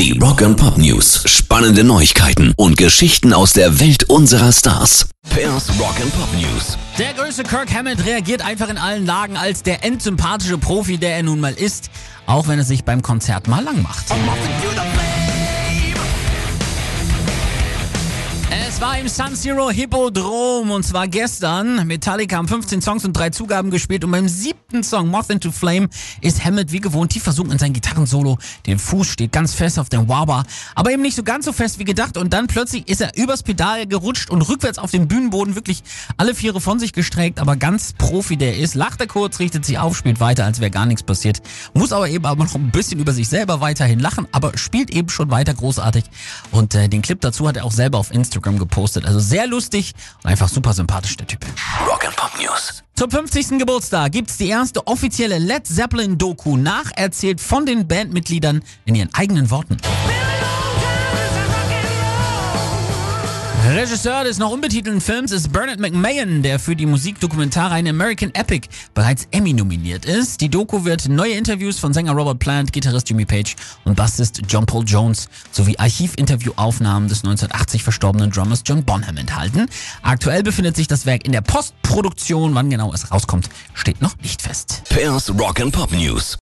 [0.00, 1.24] Die Rock and Pop News.
[1.26, 5.10] Spannende Neuigkeiten und Geschichten aus der Welt unserer Stars.
[5.28, 6.78] Pairs Rock and Pop News.
[6.98, 11.22] Der größte Kirk Hammett reagiert einfach in allen Lagen als der endsympathische Profi, der er
[11.22, 11.90] nun mal ist,
[12.24, 14.06] auch wenn er sich beim Konzert mal lang macht.
[18.72, 21.88] Es war im Sun Zero Hippodrom und zwar gestern.
[21.88, 25.88] Metallica haben 15 Songs und drei Zugaben gespielt und beim siebten Song Moth into Flame
[26.20, 28.38] ist Hammett wie gewohnt tief versunken in sein Gitarrensolo.
[28.66, 30.44] Der Fuß steht ganz fest auf dem Wah
[30.76, 33.42] aber eben nicht so ganz so fest wie gedacht und dann plötzlich ist er übers
[33.42, 35.82] Pedal gerutscht und rückwärts auf dem Bühnenboden wirklich
[36.16, 38.76] alle Viere von sich gestreckt, aber ganz Profi der ist.
[38.76, 41.42] Lacht er kurz, richtet sich auf, spielt weiter, als wäre gar nichts passiert.
[41.74, 45.08] Muss aber eben aber noch ein bisschen über sich selber weiterhin lachen, aber spielt eben
[45.08, 46.04] schon weiter großartig
[46.52, 49.04] und äh, den Clip dazu hat er auch selber auf Instagram gepostet.
[49.04, 49.92] Also sehr lustig
[50.22, 51.44] und einfach super sympathisch, der Typ.
[51.86, 52.84] Rock and Pop News.
[52.94, 53.58] Zum 50.
[53.58, 59.78] Geburtstag gibt's die erste offizielle Led Zeppelin-Doku, nacherzählt von den Bandmitgliedern in ihren eigenen Worten.
[63.76, 69.28] Regisseur des noch unbetitelten Films ist Bernard McMahon, der für die Musikdokumentarreihe American Epic bereits
[69.30, 70.40] Emmy nominiert ist.
[70.40, 73.54] Die Doku wird neue Interviews von Sänger Robert Plant, Gitarrist Jimmy Page
[73.84, 79.68] und Bassist John Paul Jones sowie Archivinterviewaufnahmen des 1980 verstorbenen Drummers John Bonham enthalten.
[80.02, 82.54] Aktuell befindet sich das Werk in der Postproduktion.
[82.56, 84.82] Wann genau es rauskommt, steht noch nicht fest.
[84.88, 86.38] Pairs Rock and Pop News.